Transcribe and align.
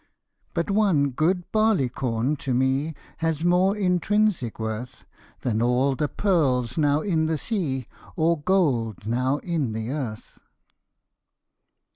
"But 0.55 0.71
one 0.71 1.11
good 1.11 1.51
barley 1.51 1.87
corn 1.87 2.35
to 2.37 2.55
me 2.55 2.95
Has 3.17 3.45
more 3.45 3.77
intrinsic 3.77 4.57
worth 4.59 5.05
Than 5.41 5.61
all 5.61 5.95
the 5.95 6.07
pearls 6.09 6.75
now 6.75 7.01
in 7.01 7.27
the 7.27 7.37
sea, 7.37 7.85
Or 8.15 8.41
gold 8.41 9.05
now 9.05 9.37
in 9.43 9.73
the 9.73 9.91
earth." 9.91 10.39